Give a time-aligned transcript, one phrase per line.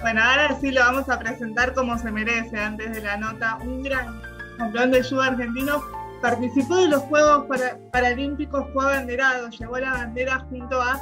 [0.00, 3.58] Bueno, ahora sí lo vamos a presentar como se merece antes de la nota.
[3.62, 4.20] Un gran
[4.56, 5.82] campeón de judo argentino
[6.22, 7.46] participó de los Juegos
[7.92, 11.00] Paralímpicos, fue abanderado, llevó la bandera junto a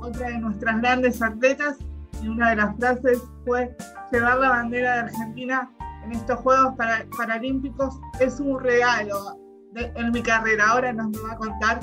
[0.00, 1.76] otra de nuestras grandes atletas
[2.22, 3.74] y una de las frases fue
[4.12, 5.70] llevar la bandera de Argentina
[6.04, 6.74] en estos Juegos
[7.16, 9.38] Paralímpicos es un regalo
[9.74, 10.70] en mi carrera.
[10.70, 11.80] Ahora nos va a contar.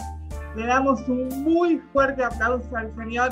[0.55, 3.31] Le damos un muy fuerte aplauso al señor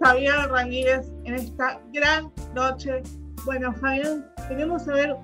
[0.00, 3.02] Fabián Ramírez en esta gran noche.
[3.44, 5.16] Bueno, Fabián, queremos saber,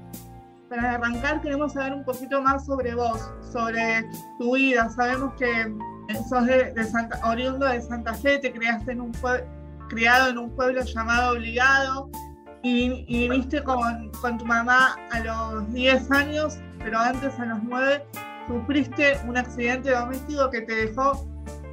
[0.68, 4.04] para arrancar, queremos saber un poquito más sobre vos, sobre
[4.38, 4.88] tu vida.
[4.90, 5.72] Sabemos que
[6.28, 9.12] sos de, Santa, oriundo de Santa Fe, te creaste en un
[9.88, 12.10] criado en un pueblo llamado Obligado
[12.62, 17.62] y, y viniste con, con, tu mamá a los 10 años, pero antes a los
[17.62, 18.04] 9
[18.46, 21.26] sufriste un accidente doméstico que te dejó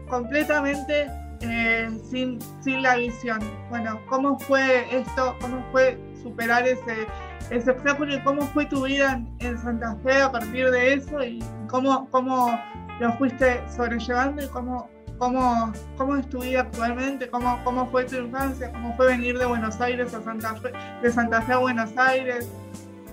[0.10, 1.08] completamente
[1.42, 3.40] eh, sin, sin la visión.
[3.70, 5.36] Bueno, ¿cómo fue esto?
[5.42, 7.08] ¿Cómo fue superar ese,
[7.50, 11.44] ese obstáculo y cómo fue tu vida en, Santa Fe a partir de eso y
[11.70, 12.60] cómo, cómo
[13.00, 18.16] lo fuiste sobrellevando y cómo, cómo, cómo es tu vida actualmente, cómo, cómo fue tu
[18.16, 20.72] infancia, cómo fue venir de Buenos Aires a Santa Fe,
[21.02, 22.50] de Santa Fe a Buenos Aires,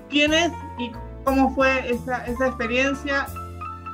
[0.08, 0.90] quién es y
[1.24, 3.26] cómo fue esa, esa experiencia.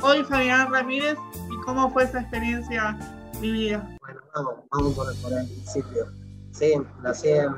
[0.03, 1.19] Hoy Fabián Ramírez
[1.51, 2.99] y cómo fue esa experiencia
[3.41, 3.87] vivida.
[4.33, 6.07] Bueno, vamos, por, por el principio.
[6.53, 7.53] Sí, nací en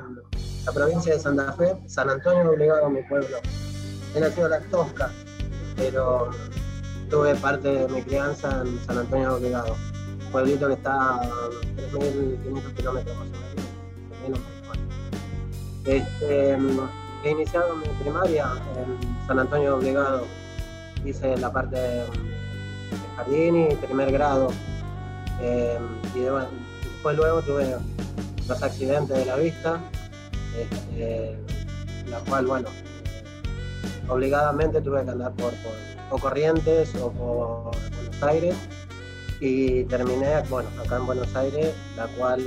[0.65, 3.39] la provincia de Santa Fe, San Antonio obligado mi pueblo.
[4.15, 5.11] He nacido en La Tosca,
[5.77, 6.31] pero
[7.11, 9.77] tuve parte de mi crianza en San Antonio obligado,
[10.31, 11.23] pueblito que está a
[11.93, 14.41] 3.500 kilómetros más o menos.
[15.85, 16.53] Este,
[17.25, 20.27] he iniciado mi primaria en San Antonio obligado,
[21.05, 22.05] hice la parte de
[23.17, 24.49] jardín y primer grado.
[25.41, 25.79] Eh,
[26.15, 26.21] y
[27.03, 27.77] después luego tuve
[28.47, 29.81] los accidentes de la vista,
[30.57, 31.37] este,
[32.09, 32.69] la cual, bueno,
[34.09, 35.53] obligadamente tuve que andar por,
[36.09, 38.55] por, Corrientes o por Buenos Aires.
[39.41, 42.47] Y terminé, bueno, acá en Buenos Aires, la cual,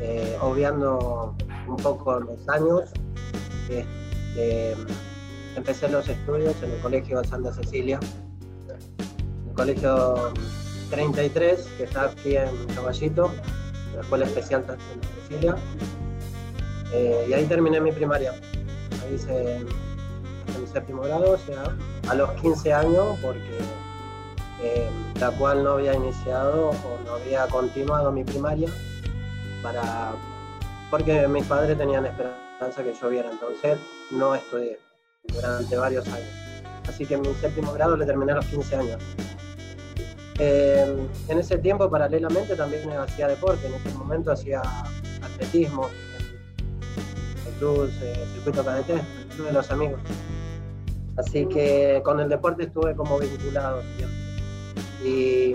[0.00, 1.34] eh, obviando
[1.66, 2.84] un poco los años,
[3.68, 4.76] este,
[5.56, 7.98] empecé los estudios en el Colegio Santa Cecilia,
[9.48, 10.32] el Colegio
[10.90, 13.32] 33, que está aquí en Caballito,
[13.96, 14.84] la Escuela Especial Santa
[15.28, 15.56] Cecilia.
[16.92, 18.32] Eh, y ahí terminé mi primaria.
[19.02, 19.64] Ahí hice
[20.60, 21.64] mi séptimo grado, o sea,
[22.08, 23.58] a los 15 años, porque
[24.62, 28.68] eh, la cual no había iniciado o no había continuado mi primaria,
[29.62, 30.12] para,
[30.90, 33.78] porque mis padres tenían esperanza que yo viera, entonces
[34.10, 34.78] no estudié
[35.24, 36.28] durante varios años.
[36.88, 39.02] Así que mi séptimo grado le terminé a los 15 años.
[40.38, 43.66] Eh, en ese tiempo, paralelamente, también hacía deporte.
[43.66, 44.62] En ese momento hacía
[45.22, 45.88] atletismo,
[47.46, 50.00] el club, el circuito cadete, el club de los amigos.
[51.16, 54.16] Así que con el deporte estuve como vinculado siempre.
[55.02, 55.54] Y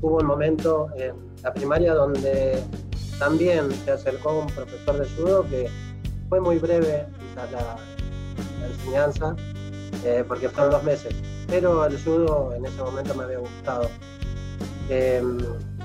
[0.00, 2.60] hubo un momento en la primaria donde
[3.20, 5.70] también se acercó un profesor de judo que
[6.28, 7.06] fue muy breve
[7.36, 9.36] la, la enseñanza,
[10.04, 11.14] eh, porque fueron dos meses
[11.48, 13.88] pero el judo en ese momento me había gustado.
[14.88, 15.38] Em,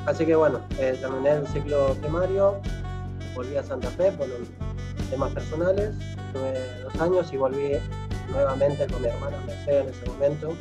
[0.06, 2.62] así que bueno, eh, terminé el ciclo primario,
[3.36, 4.28] volví a Santa Fe por
[5.10, 5.96] temas personales,
[6.34, 7.78] tuve dos años y volví
[8.30, 10.54] nuevamente con mi hermana Mercedes en ese momento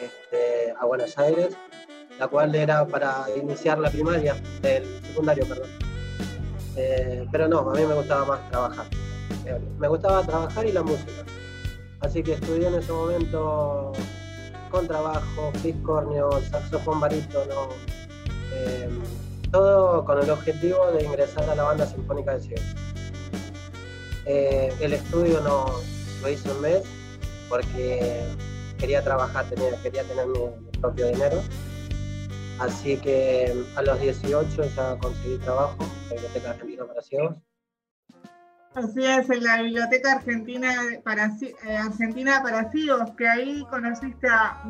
[0.00, 1.56] este, a Buenos Aires,
[2.18, 5.68] la cual era para iniciar la primaria, el secundario, perdón.
[6.76, 8.86] Eh, pero no, a mí me gustaba más trabajar.
[9.46, 11.24] Eh, me gustaba trabajar y la música.
[12.00, 13.92] Así que estudié en ese momento
[14.82, 17.68] trabajo, fiscornio, saxofón barítono,
[18.52, 18.88] eh,
[19.50, 22.62] todo con el objetivo de ingresar a la banda sinfónica de Ciego.
[24.26, 25.66] Eh, el estudio no
[26.22, 26.82] lo hice un mes
[27.48, 28.24] porque
[28.78, 30.38] quería trabajar, tenía, quería tener mi,
[30.80, 31.40] propio dinero.
[32.58, 37.34] Así que a los 18 ya conseguí trabajo en la Biblioteca Argentina para Ciegos
[38.74, 40.72] Así es, en la Biblioteca Argentina
[41.04, 44.64] para, eh, Argentina para Ciegos, que ahí conociste a,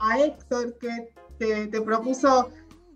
[0.00, 2.50] a, Héctor, que te, propuso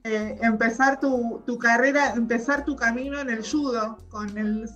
[0.04, 4.66] eh, empezar tu, tu, carrera, empezar tu camino en el judo, con, el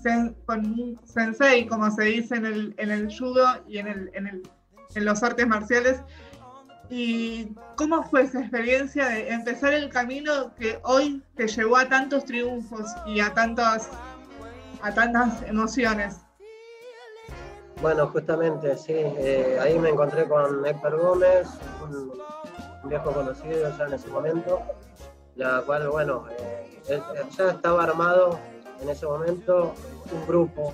[0.45, 4.27] con un sensei, como se dice en el, en el judo y en, el, en,
[4.27, 4.43] el,
[4.95, 6.03] en los artes marciales.
[6.91, 12.25] ¿Y cómo fue esa experiencia de empezar el camino que hoy te llevó a tantos
[12.25, 13.89] triunfos y a tantas
[14.83, 16.19] a tantas emociones.
[17.81, 18.93] Bueno, justamente, sí.
[18.95, 21.49] Eh, ahí me encontré con Héctor Gómez,
[21.83, 22.13] un,
[22.89, 24.63] viejo conocido ya en ese momento,
[25.37, 26.27] la cual, bueno,
[26.89, 27.01] eh,
[27.37, 28.39] ya estaba armado
[28.81, 29.75] en ese momento
[30.13, 30.73] un grupo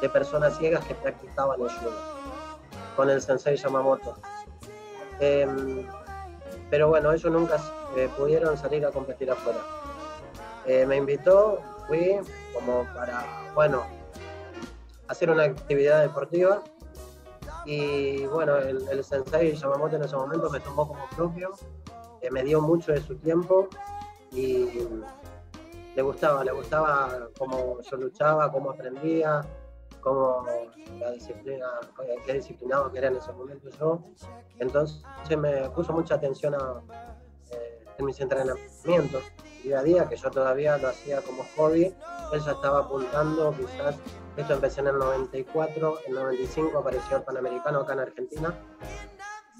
[0.00, 1.68] de personas ciegas que practicaban el
[2.96, 4.16] con el sensei Yamamoto.
[5.20, 5.86] Em,
[6.70, 7.56] pero bueno, ellos nunca
[7.96, 9.60] eh, pudieron salir a competir afuera.
[10.66, 12.20] Eh, me invitó, fui
[12.54, 13.24] como para,
[13.54, 13.82] bueno,
[15.08, 16.62] hacer una actividad deportiva
[17.64, 21.52] y bueno, el, sensei Yamamoto en ese momento me tomó como propio,
[22.20, 23.68] eh, me dio mucho de su tiempo
[24.32, 24.68] y
[25.96, 29.40] le gustaba, le gustaba cómo yo luchaba, cómo aprendía,
[30.00, 30.46] cómo
[31.00, 31.66] la disciplina,
[32.24, 34.02] qué disciplinado que era en ese momento yo.
[34.58, 35.02] Entonces
[35.36, 36.80] me puso mucha atención a,
[37.50, 39.22] eh, en mis entrenamientos
[39.62, 41.94] día a día, que yo todavía lo hacía como hobby.
[42.32, 43.96] Él ya estaba apuntando, quizás,
[44.36, 48.54] esto empecé en el 94, en el 95 apareció el Panamericano acá en Argentina.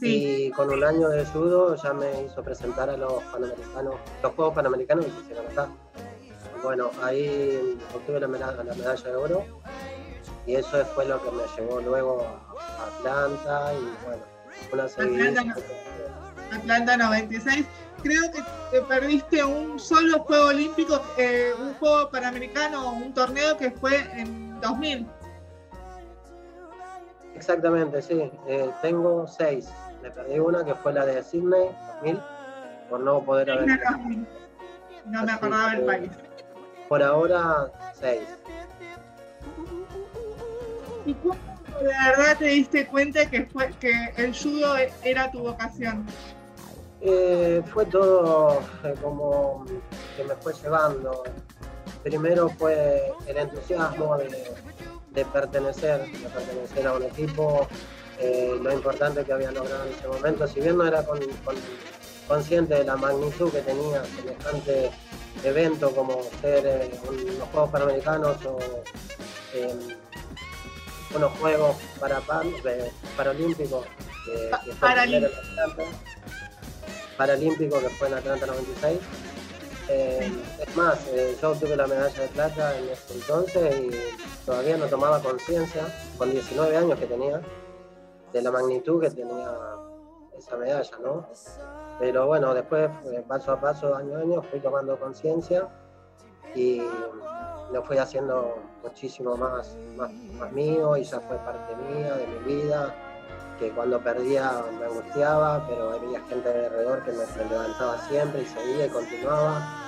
[0.00, 4.54] Y con un año de judo ya me hizo presentar a los Panamericanos, los Juegos
[4.54, 5.68] Panamericanos que se hicieron acá.
[6.62, 9.44] Bueno, ahí obtuve la medalla, la medalla de oro
[10.48, 14.22] y eso fue lo que me llevó luego a Atlanta y bueno,
[14.72, 15.54] una seguidilla.
[16.52, 17.66] Atlanta, 96.
[18.02, 23.70] Creo que te perdiste un solo juego olímpico, eh, un juego panamericano, un torneo que
[23.72, 25.06] fue en 2000.
[27.34, 28.30] Exactamente, sí.
[28.46, 29.68] Eh, tengo seis.
[30.02, 31.70] Me perdí una que fue la de Sydney,
[32.02, 32.20] 2000,
[32.88, 33.80] por no poder haber.
[35.06, 36.10] No me acordaba del país.
[36.88, 38.22] Por ahora, seis.
[41.04, 41.36] ¿Y cómo
[41.80, 46.06] de verdad te diste cuenta que, fue, que el judo era tu vocación?
[47.00, 49.64] Eh, fue todo eh, como
[50.16, 51.22] que me fue llevando.
[52.02, 57.68] Primero fue el entusiasmo de, pertenecer, de pertenecer a un equipo,
[58.18, 61.04] eh, lo importante que había logrado en ese momento, si bien no era
[62.26, 64.90] consciente de la magnitud que tenía semejante
[65.44, 66.90] evento como ser
[67.38, 68.58] los Juegos Panamericanos o
[71.14, 72.20] unos Juegos para
[73.16, 73.86] Paralímpicos
[74.24, 74.88] que, que fue
[77.18, 79.00] Paralímpico que fue en Atlanta 96.
[79.90, 80.30] Eh,
[80.60, 84.86] es más, eh, yo obtuve la medalla de plata en ese entonces y todavía no
[84.86, 85.82] tomaba conciencia,
[86.16, 87.40] con 19 años que tenía,
[88.32, 89.50] de la magnitud que tenía
[90.36, 91.26] esa medalla, ¿no?
[91.98, 92.88] Pero bueno, después,
[93.26, 95.68] paso a paso, año a año, fui tomando conciencia
[96.54, 96.82] y
[97.72, 102.94] lo fui haciendo muchísimo más, más, mío y ya fue parte mía, de mi vida,
[103.58, 108.86] que cuando perdía me angustiaba, pero había gente alrededor que me, levantaba siempre y seguía
[108.86, 109.84] y continuaba.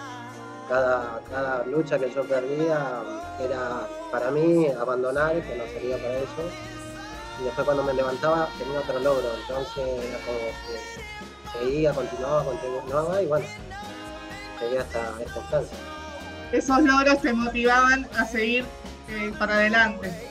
[0.69, 3.02] Cada, cada lucha que yo perdía
[3.40, 6.43] era para mí abandonar, que no sería para eso.
[7.40, 13.26] Y después cuando me levantaba tenía otro logro, entonces era como seguía, continuaba, continuaba y
[13.26, 13.46] bueno,
[14.61, 15.78] llegué hasta esta instancia
[16.52, 18.64] esos logros te motivaban a seguir
[19.08, 20.30] eh, para adelante.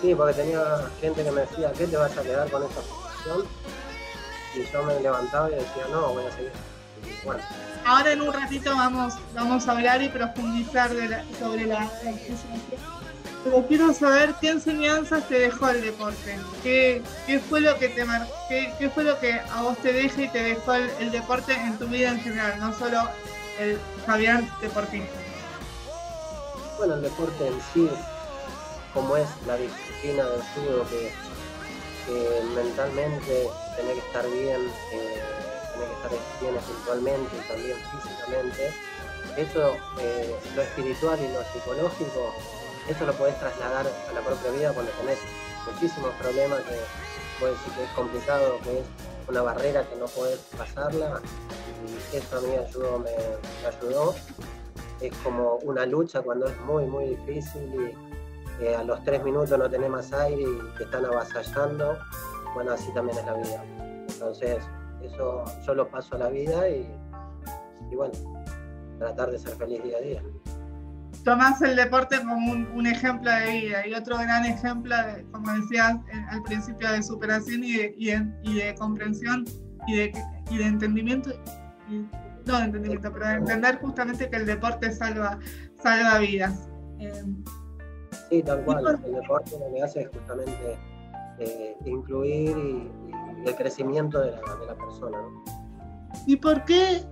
[0.00, 0.62] Sí, porque tenía
[1.00, 3.44] gente que me decía, ¿qué te vas a quedar con esta posición?
[4.54, 6.52] Y yo me levantaba y decía, no, voy a seguir.
[7.24, 7.42] Bueno.
[7.84, 10.90] Ahora en un ratito vamos, vamos a hablar y profundizar
[11.38, 11.90] sobre la,
[13.44, 18.04] pero quiero saber qué enseñanzas te dejó el deporte, qué, qué fue lo que te
[18.48, 21.78] qué, qué, fue lo que a vos te deja y te dejó el deporte en
[21.78, 23.08] tu vida en general, no solo
[23.58, 25.18] el Fabián deportista?
[26.78, 27.88] Bueno, el deporte en sí,
[28.94, 31.12] como es la disciplina del judo, que,
[32.54, 35.22] mentalmente tiene que estar bien, eh,
[35.74, 36.10] tiene que estar
[36.40, 38.72] bien espiritualmente y también físicamente,
[39.36, 42.32] eso, eh, lo espiritual y lo psicológico,
[42.88, 45.18] eso lo puedes trasladar a la propia vida cuando tenés
[45.70, 46.80] muchísimos problemas que
[47.38, 48.84] puedes decir que es complicado, que es
[49.28, 51.20] una barrera que no puedes pasarla
[51.86, 53.10] y eso a mí ayudó, me,
[53.66, 54.14] ayudó.
[55.00, 58.07] Es como una lucha cuando es muy, muy difícil y
[58.76, 61.98] a los tres minutos no tenés más aire y te están avasallando.
[62.54, 63.64] Bueno, así también es la vida.
[64.08, 64.58] Entonces,
[65.02, 66.88] eso yo lo paso a la vida y,
[67.94, 68.12] bueno,
[68.98, 70.22] tratar de ser feliz día a día
[71.24, 75.96] tomás el deporte como un, ejemplo de vida y otro gran ejemplo, de, como decías
[76.30, 79.44] al principio, de superación y de, comprensión
[79.86, 80.12] y de,
[80.50, 81.30] y de entendimiento,
[82.46, 85.38] no de entendimiento, pero de entender justamente que el deporte salva,
[85.82, 86.70] salva vidas.
[86.98, 87.24] Eh,
[88.30, 90.78] sí, tal cual, el deporte lo que hace es justamente
[91.38, 92.90] eh, incluir y,
[93.46, 95.18] el crecimiento de la, de la persona.
[96.26, 97.04] ¿Y por qué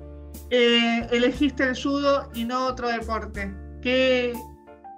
[0.51, 3.55] eh, elegiste el judo y no otro deporte?
[3.83, 4.33] ¿Qué,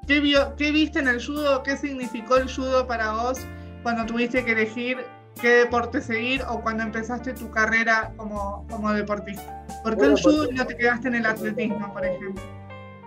[0.07, 1.63] qué, viste en el judo?
[1.63, 3.39] ¿Qué significó el judo para vos
[3.83, 4.99] cuando tuviste que elegir
[5.41, 9.65] qué deporte seguir o cuando empezaste tu carrera como, como deportista?
[9.85, 12.43] ¿Por qué el judo y no te quedaste en el atletismo, por ejemplo?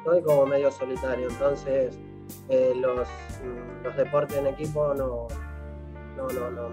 [0.02, 2.00] estoy como medio solitario, entonces
[2.50, 3.08] eh, los,
[3.84, 5.28] los, deportes en equipo no,
[6.18, 6.70] no, no, no,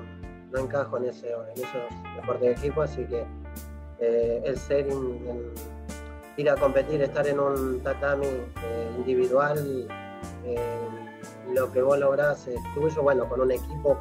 [0.51, 1.83] no encajo en, ese, en esos
[2.17, 3.25] deportes de equipo, así que
[4.01, 4.87] eh, el ser
[6.37, 9.89] ir a competir, estar en un tatami eh, individual,
[11.53, 13.99] lo que vos lográs es tuyo, bueno, con un equipo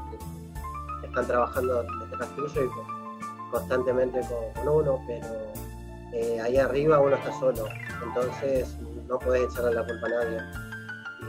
[1.01, 4.21] que están trabajando detrás tuyo y constantemente
[4.55, 7.65] con, uno, pero ahí arriba uno está solo,
[8.03, 10.66] entonces no podés echarle la culpa a nadie.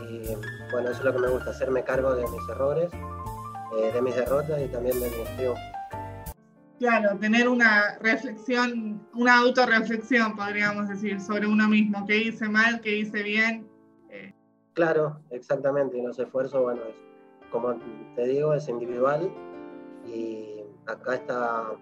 [0.08, 0.36] Y
[0.72, 2.90] bueno, eso es lo que me gusta, hacerme cargo de mis errores,
[3.76, 5.62] eh, de mis derrotas y también de mis triunfos.
[6.78, 12.98] Claro, tener una reflexión, una autorreflexión, podríamos decir, sobre uno mismo, qué hice mal, qué
[12.98, 13.68] hice bien.
[14.10, 14.32] Eh.
[14.74, 16.94] Claro, exactamente, y los esfuerzos, bueno, es,
[17.50, 17.76] como
[18.14, 19.28] te digo, es individual
[20.06, 21.72] y acá está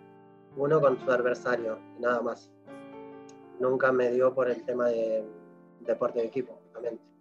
[0.57, 2.51] uno con su adversario, nada más.
[3.61, 5.25] Nunca me dio por el tema de
[5.81, 7.16] deporte de equipo, obviamente.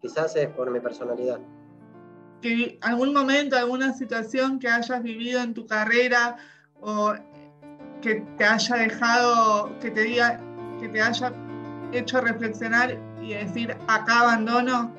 [0.00, 1.40] Quizás es por mi personalidad.
[2.40, 6.36] Que algún momento, alguna situación que hayas vivido en tu carrera
[6.80, 7.14] o
[8.00, 10.40] que te haya dejado, que te diga,
[10.80, 11.32] que te haya
[11.92, 14.92] hecho reflexionar y decir acá abandono,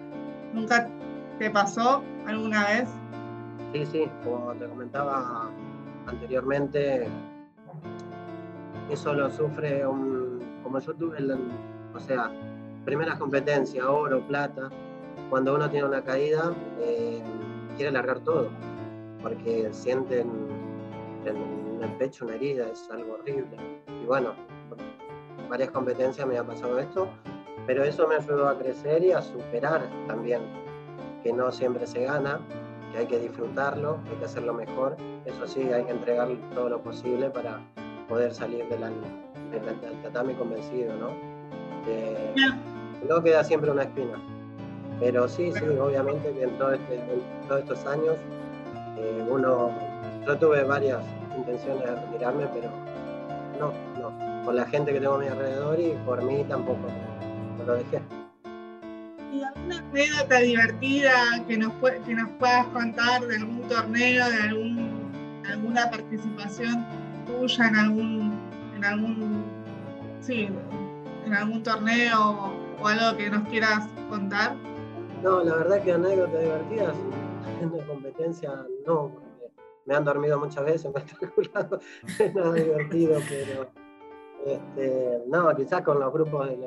[0.54, 0.90] ¿nunca
[1.38, 2.90] te pasó alguna vez?
[3.72, 5.50] Sí, sí, como te comentaba
[6.08, 7.08] anteriormente,
[8.90, 11.32] eso lo sufre un, como yo tuve, el,
[11.94, 12.32] o sea,
[12.86, 14.70] primeras competencias, oro, plata,
[15.30, 17.22] cuando uno tiene una caída, eh,
[17.76, 18.50] quiere largar todo,
[19.22, 20.50] porque siente en,
[21.82, 23.58] el pecho una herida, es algo horrible.
[24.02, 24.34] Y bueno,
[25.50, 27.08] varias competencias me ha pasado esto,
[27.66, 30.42] pero eso me ayudó a crecer y a superar también,
[31.24, 32.40] que no siempre se gana,
[32.92, 36.82] que hay que disfrutarlo, hay que hacerlo mejor, eso sí, hay que entregar todo lo
[36.82, 37.62] posible para
[38.10, 38.82] poder salir del,
[39.52, 41.10] del tatami convencido, ¿no?
[43.08, 44.22] no queda siempre una espina.
[45.00, 47.00] Pero sí, sí, obviamente que en, este,
[47.48, 48.16] todos estos años
[48.98, 49.72] eh, uno,
[50.28, 51.00] yo tuve varias
[51.38, 52.70] intenciones de retirarme, pero
[53.60, 56.82] no, no, por la gente que tengo a mi alrededor y por mí tampoco
[57.58, 58.02] no, lo dejé.
[59.32, 61.14] ¿Y alguna anécdota divertida
[61.48, 61.72] que nos,
[62.06, 66.86] que nos puedas contar de algún torneo, de algún, alguna participación
[67.26, 68.40] tuya en algún,
[68.76, 69.46] en algún,
[70.20, 70.50] sí,
[71.26, 74.56] en algún torneo o algo que nos quieras contar?
[75.24, 76.96] No, la verdad que anécdotas divertidas
[77.62, 79.52] en la competencia no, porque
[79.86, 81.80] me han dormido muchas veces, me he calculado,
[82.36, 83.68] nada divertido, pero
[84.46, 86.58] este, no, quizás con los grupos de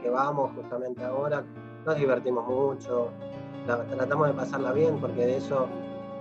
[0.00, 1.44] que vamos justamente ahora,
[1.84, 3.10] nos divertimos mucho,
[3.66, 5.66] tratamos de pasarla bien, porque de eso,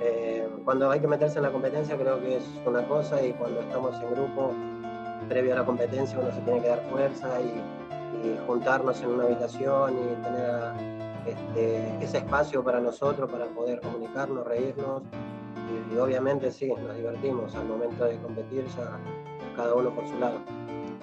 [0.02, 3.62] eh, cuando hay que meterse en la competencia creo que es una cosa y cuando
[3.62, 4.52] estamos en grupo,
[5.30, 7.62] previo a la competencia, uno se tiene que dar fuerza y
[8.46, 10.98] juntarnos en una habitación y tener
[11.28, 15.04] este, ese espacio para nosotros, para poder comunicarnos, reírnos.
[15.92, 18.98] Y, obviamente sí, nos divertimos al momento de competir ya
[19.56, 20.40] cada uno por su lado.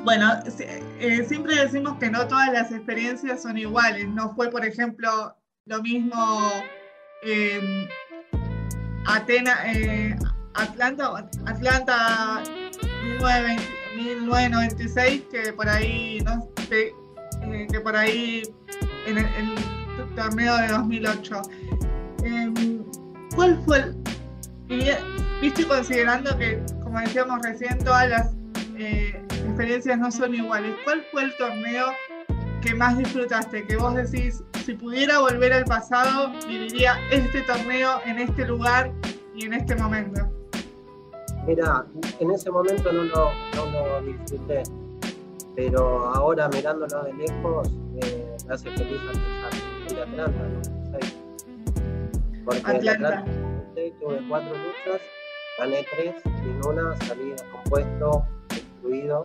[0.05, 4.09] Bueno, eh, siempre decimos que no todas las experiencias son iguales.
[4.09, 5.35] No fue, por ejemplo,
[5.67, 6.51] lo mismo
[7.23, 7.89] eh,
[9.07, 10.17] Atena, eh,
[10.55, 12.43] Atlanta, Atlanta
[13.97, 18.43] 1996, que por ahí no, eh, que por ahí
[19.07, 19.27] en el,
[20.17, 21.43] torneo de 2008.
[22.25, 22.85] Em,
[23.35, 23.79] ¿Cuál fue
[24.69, 24.97] el,
[25.41, 28.35] viste considerando que, como decíamos recién, todas las
[28.77, 31.87] eh, experiencias no son iguales, ¿cuál fue el torneo
[32.63, 33.67] que más disfrutaste?
[33.67, 38.93] Que vos decís, si pudiera volver al pasado, viviría este torneo en este lugar
[39.35, 40.29] y en este momento.
[41.47, 41.85] Mira,
[42.21, 44.63] en ese momento no lo, no lo disfruté
[45.55, 47.69] pero ahora mirándolo de lejos
[48.03, 49.01] eh, me hace feliz
[49.89, 50.75] el de Atlanta, ¿no?
[52.45, 53.25] Porque en Atlanta
[54.01, 55.01] tuve cuatro luchas,
[55.59, 59.23] gané tres y en una salí compuesto, destruido,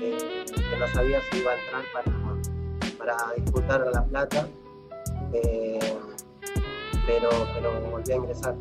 [0.00, 4.48] eh, que no sabía si iba a entrar para, para disputar la plata,
[5.32, 5.78] eh,
[7.06, 8.56] pero, pero volví a ingresar.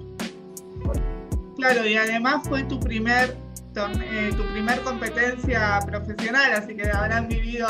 [1.55, 3.45] Claro, y además fue tu primer
[3.77, 7.67] eh, tu primer competencia profesional, así que habrán vivido,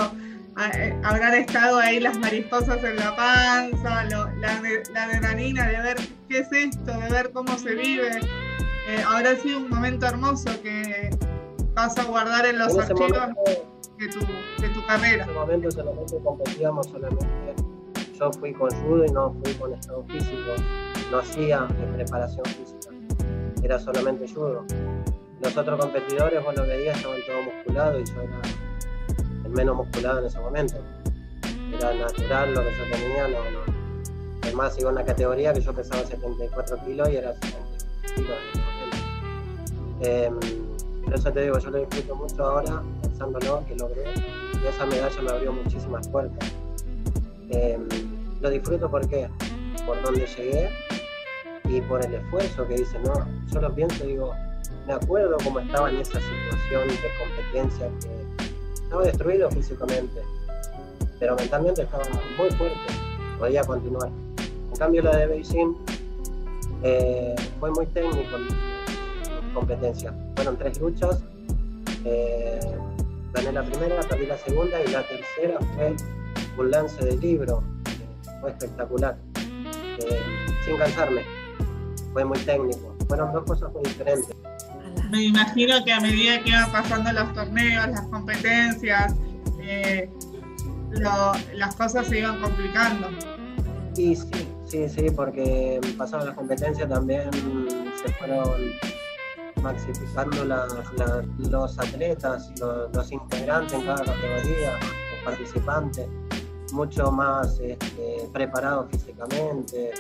[0.74, 5.98] eh, habrán estado ahí las mariposas en la panza, la, la, adrenalina de ver
[6.30, 8.20] qué es esto, de ver cómo se vive.
[8.88, 11.10] Eh, habrá sido un momento hermoso que
[11.74, 13.12] vas a guardar en los archivos
[13.98, 14.20] de, tu,
[14.62, 15.24] de tu carrera.
[15.24, 17.56] En ese momento solamente competíamos solamente
[18.18, 20.54] yo fui con judo y no fui con estado físico,
[21.12, 22.96] no hacía preparación física,
[23.62, 24.66] era solamente judo
[25.42, 28.42] los otros competidores, vos lo veías, estaban todos musculados y yo era
[29.46, 30.76] el menos musculado en ese momento.
[31.78, 33.38] era natural lo que yo tenía, no.
[34.42, 37.58] Además iba en una categoría que yo pesaba 74 kilos y era 70
[38.16, 38.38] kilos
[40.02, 40.30] eh,
[41.06, 44.04] pero eso te digo, yo lo disfruto mucho ahora, pensándolo, que logré,
[44.62, 46.52] y esa medalla me abrió muchísimas puertas.
[47.50, 47.88] Em,
[48.42, 49.30] lo disfruto porque
[49.86, 50.70] por donde llegué
[51.66, 53.14] y por el esfuerzo que hice, ¿no?
[53.52, 54.34] Yo lo pienso y digo,
[54.86, 60.22] me acuerdo cómo estaba en esa situación de competencia que estaba destruido físicamente,
[61.20, 62.04] pero mentalmente estaba
[62.38, 62.78] muy fuerte,
[63.40, 64.10] podía continuar.
[64.72, 65.76] En cambio la de Beijing
[66.84, 70.14] eh, fue muy técnico mi competencia.
[70.36, 71.24] Fueron tres luchas,
[72.04, 72.60] eh,
[73.34, 75.96] gané la primera, perdí la segunda y la tercera fue
[76.58, 77.64] un lance de libro,
[78.42, 80.22] fue espectacular, eh,
[80.64, 81.24] sin cansarme,
[82.14, 84.36] fue muy técnico, fueron dos cosas muy diferentes.
[85.10, 89.16] Me imagino que a medida que iban pasando los torneos, las competencias,
[89.62, 90.10] eh,
[91.54, 93.10] las cosas se iban complicando.
[93.98, 98.72] Y sí, sí, sí, porque pasando las competencias también se fueron
[99.62, 100.46] maximizando
[101.38, 106.08] los atletas, los, los, integrantes en cada categoría, los participantes
[106.72, 109.92] mucho más este, preparados físicamente,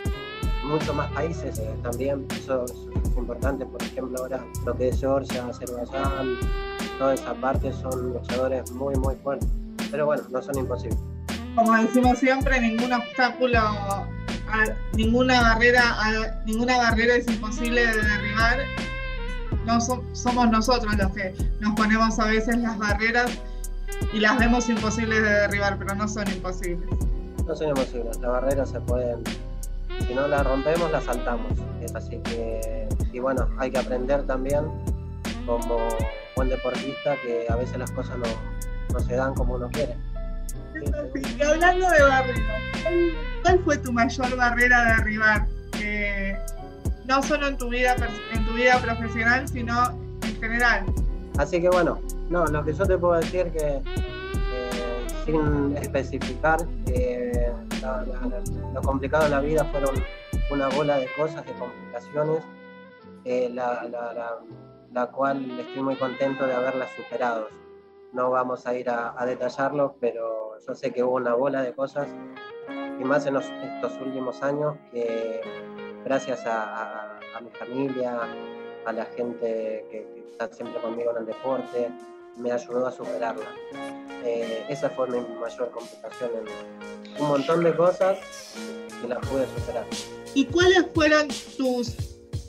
[0.65, 5.47] muchos más países eh, también, eso, es importante, por ejemplo ahora lo que es Georgia,
[5.47, 6.37] Azerbaiyán,
[6.97, 9.49] toda esa parte son luchadores muy muy fuertes,
[9.91, 10.99] pero bueno, no son imposibles.
[11.55, 13.61] Como decimos siempre, ningún obstáculo,
[14.93, 18.57] ninguna barrera, ninguna barrera es imposible de derribar.
[19.65, 23.31] No somos nosotros los que nos ponemos a veces las barreras
[24.13, 26.89] y las vemos imposibles de derribar, pero no son imposibles.
[27.47, 29.23] No son imposibles, las barreras se pueden,
[30.07, 31.51] si no las rompemos, las saltamos.
[31.93, 34.65] Así que, y bueno, hay que aprender también
[35.45, 35.87] como
[36.35, 39.95] buen deportista que a veces las cosas no, se dan como uno quiere.
[41.37, 42.61] y hablando de barreras,
[43.43, 45.47] ¿cuál fue tu mayor barrera de derribar?
[47.05, 47.95] no solo en tu vida
[48.33, 49.91] en tu vida profesional, sino
[50.23, 50.85] en general.
[51.37, 53.81] Así que bueno, no, lo que yo te puedo decir que
[55.25, 57.51] sin especificar, eh,
[58.73, 59.95] lo complicado de la vida fueron
[60.51, 62.43] una bola de cosas, de complicaciones,
[63.23, 67.49] eh, la, cual estoy muy contento de haberlas superado.
[68.13, 72.07] No vamos a ir a, detallarlo, pero yo sé que hubo una bola de cosas,
[72.99, 75.41] y más en estos últimos años, que
[76.05, 78.17] gracias a, mi familia,
[78.85, 81.91] a la gente que está siempre conmigo en el deporte,
[82.37, 83.45] me ayudó a superarla.
[84.23, 88.17] Eh, esa fue mi mayor complicación en un montón de cosas
[89.01, 89.85] que las pude superar.
[90.33, 91.95] ¿Y cuáles fueron tus,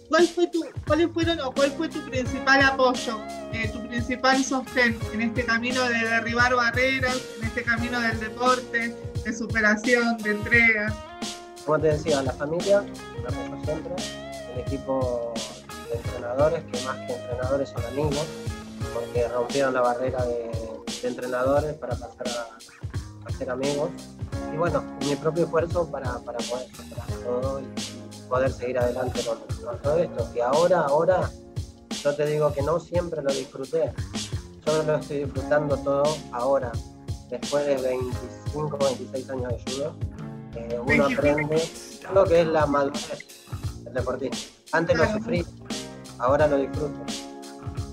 [0.09, 3.21] cuál fue tu, cuáles fueron o cuál fue tu principal apoyo,
[3.53, 8.97] eh, tu principal sostén en este camino de derribar barreras, en este camino del deporte,
[9.25, 10.95] de superación, de entrega?
[11.65, 12.85] Como te decía, la familia,
[13.23, 13.95] la apoyo siempre,
[14.55, 15.35] el equipo
[15.91, 18.27] de entrenadores, que más que entrenadores son amigos,
[18.97, 20.51] porque rompieron la barrera de,
[21.03, 22.27] entrenadores para pasar
[23.27, 23.91] a, ser amigos.
[24.53, 26.43] Y bueno, mi propio esfuerzo para, poder
[26.75, 29.39] superar todo y poder seguir adelante con,
[29.83, 30.33] todo esto.
[30.33, 31.31] Que ahora, ahora,
[32.03, 33.93] yo te digo que no siempre lo disfruté.
[34.65, 36.73] Yo lo estoy disfrutando todo ahora,
[37.29, 39.97] después de 25, 26 años de judo.
[40.57, 41.63] Eh, uno aprende
[42.15, 43.27] lo que es la madurez
[43.85, 44.37] del deportista.
[44.73, 45.47] Antes lo sufrí,
[46.19, 47.26] ahora lo disfruto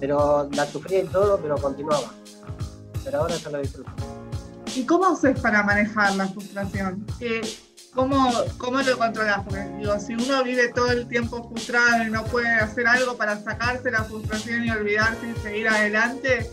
[0.03, 2.13] pero la sufrí y todo, pero continuaba.
[3.05, 3.89] Pero ahora ya lo disfruto.
[4.75, 7.05] ¿Y cómo haces para manejar la frustración?
[7.93, 9.39] ¿Cómo, ¿Cómo lo controlas?
[9.45, 13.41] Porque digo, si uno vive todo el tiempo frustrado y no puede hacer algo para
[13.41, 16.51] sacarse la frustración y olvidarse y seguir adelante,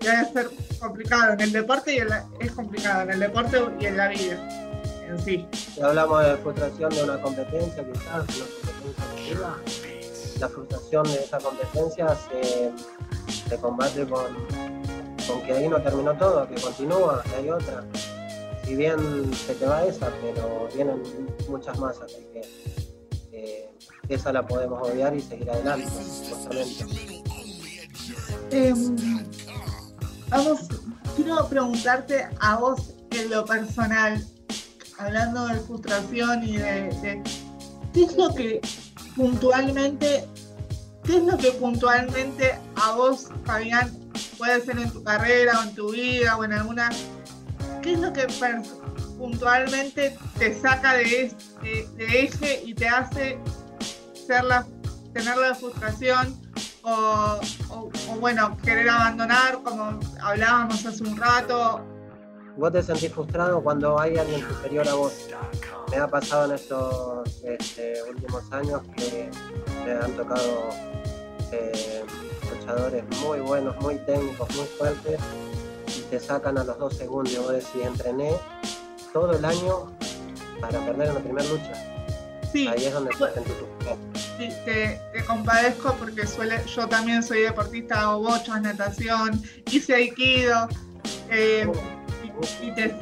[0.00, 1.34] debe ser complicado.
[1.34, 1.98] En el deporte y
[2.42, 4.38] es complicado, en el deporte y en la vida
[5.06, 5.46] en sí.
[5.52, 8.46] Si hablamos de frustración de una competencia, quizás, una
[8.80, 9.95] competencia
[10.40, 12.16] la frustración de esa competencia
[13.48, 14.26] se, combate con,
[15.26, 17.84] con, que ahí no terminó todo, que continúa, que hay otra.
[18.64, 21.02] Si bien se te va esa, pero vienen
[21.48, 22.42] muchas más, así que
[23.32, 23.70] eh,
[24.08, 25.88] esa la podemos obviar y seguir adelante,
[28.50, 28.96] em,
[30.28, 30.60] vamos,
[31.14, 34.24] quiero preguntarte a vos en lo personal,
[34.98, 37.22] hablando de frustración y de, de
[37.94, 38.60] qué es lo que
[39.16, 40.28] puntualmente,
[41.02, 43.90] ¿qué es lo que puntualmente a vos, Fabián,
[44.38, 46.90] puede ser en tu carrera o en tu vida o en alguna,
[47.82, 48.26] qué es lo que
[49.18, 53.38] puntualmente te saca de, de, eje y te hace
[54.26, 54.44] ser
[55.14, 56.38] tener la frustración
[56.82, 57.40] o,
[58.20, 61.84] bueno, querer abandonar, como hablábamos hace un rato,
[62.56, 65.12] vos te sentís frustrado cuando hay alguien superior a vos.
[65.90, 69.30] Me ha pasado en estos este, últimos años que
[69.84, 70.70] me han tocado
[71.52, 72.04] eh,
[72.50, 75.20] luchadores muy buenos, muy técnicos, muy fuertes,
[75.96, 77.32] y te sacan a los dos segundos.
[77.32, 78.34] Y vos decís, entrené
[79.12, 79.92] todo el año
[80.60, 81.72] para perder en la primera lucha.
[82.52, 82.66] Sí.
[82.68, 83.98] Ahí es donde te sentís frustrado.
[84.38, 90.68] Sí, te, te compadezco porque suele, yo también soy deportista, hago bochas, natación, hice aikido.
[91.30, 91.95] eh, y
[92.62, 92.94] y te,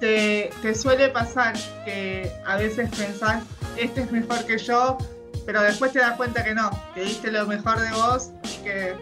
[0.00, 1.54] te, te suele pasar
[1.84, 3.44] que a veces pensás,
[3.76, 4.98] este es mejor que yo,
[5.46, 8.94] pero después te das cuenta que no, que diste lo mejor de vos y que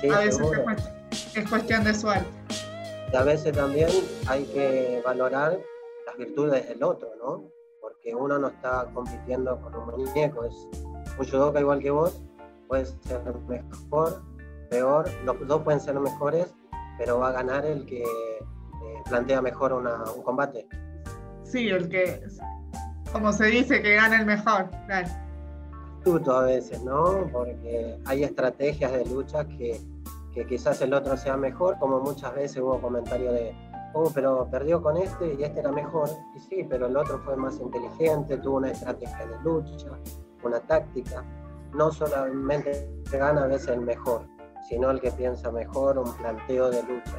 [0.00, 0.46] Sí, a veces
[1.34, 2.26] es cuestión de suerte.
[3.12, 3.88] Y a veces también
[4.26, 5.58] hay que valorar
[6.06, 7.50] las virtudes del otro, ¿no?
[7.80, 10.54] Porque uno no está compitiendo con un muñeco, es
[11.18, 12.20] un judoka igual que vos,
[12.68, 14.22] puede ser mejor,
[14.70, 16.52] peor, los dos pueden ser mejores,
[16.98, 18.06] pero va a ganar el que eh,
[19.08, 20.68] plantea mejor una- un combate.
[21.42, 22.22] Sí, el que,
[23.12, 24.68] como se dice, que gana el mejor.
[24.86, 25.08] Claro.
[25.98, 27.28] Astuto a veces, ¿no?
[27.32, 29.80] Porque hay estrategias de lucha que,
[30.34, 33.54] que quizás el otro sea mejor, como muchas veces hubo comentarios de,
[33.94, 36.08] oh, pero perdió con este y este era mejor.
[36.36, 39.86] Y sí, pero el otro fue más inteligente, tuvo una estrategia de lucha,
[40.42, 41.24] una táctica.
[41.72, 44.26] No solamente gana a veces el mejor,
[44.68, 47.12] sino el que piensa mejor, un planteo de lucha.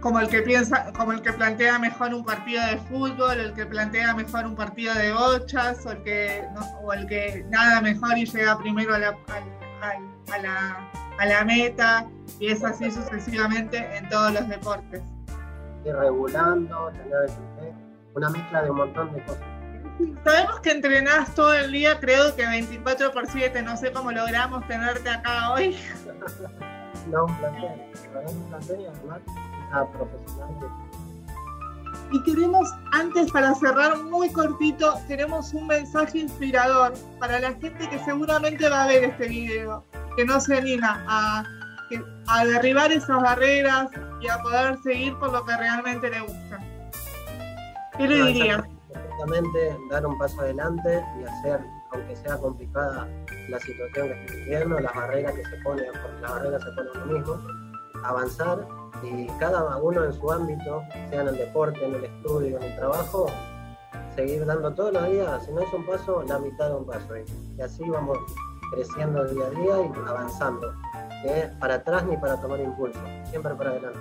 [0.00, 3.66] como el que piensa, como el que plantea mejor un partido de fútbol, el que
[3.66, 8.16] plantea mejor un partido de bochas, o el que, no- o el que nada mejor
[8.16, 12.06] y llega primero a la, al- a la, a la meta,
[12.38, 15.02] y es así sucesivamente en todos los deportes.
[15.84, 17.72] Ir regulando, tener
[18.14, 19.42] una mezcla de un montón de cosas.
[20.24, 24.66] Sabemos que entrenás todo el día, creo que 24 por 7, no sé cómo logramos
[24.68, 25.76] tenerte acá hoy.
[27.10, 27.76] No, un verdad,
[28.28, 29.20] un planteo y además
[29.68, 30.66] una profesional de
[32.12, 37.98] Y queremos, antes para cerrar muy cortito, tenemos un mensaje inspirador para la gente que
[38.04, 39.84] seguramente va a ver este video,
[40.16, 41.44] que no se anima a,
[42.28, 43.88] a derribar esas barreras
[44.20, 46.58] y a poder seguir por lo que realmente le gusta.
[47.96, 48.62] ¿Qué le No, dirías?
[48.90, 51.60] Exactamente, dar un paso adelante y hacer,
[51.96, 53.08] aunque sea complicada
[53.48, 55.86] la situación que estoy viviendo, las barreras que se ponen,
[56.22, 57.40] las barreras se ponen lo mismo,
[58.04, 58.66] avanzar
[59.02, 62.76] y cada uno en su ámbito, sea en el deporte, en el estudio, en el
[62.76, 63.26] trabajo,
[64.14, 67.16] seguir dando todos los días, si no es un paso, la mitad de un paso.
[67.56, 68.18] Y así vamos
[68.72, 70.72] creciendo día a día y avanzando.
[71.58, 73.98] Para atrás ni para tomar impulso, siempre para adelante.